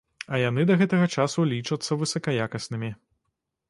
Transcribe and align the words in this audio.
А 0.35 0.39
яны 0.43 0.65
да 0.69 0.77
гэтага 0.81 1.11
часу 1.17 1.47
лічацца 1.53 2.01
высакаякаснымі. 2.03 2.95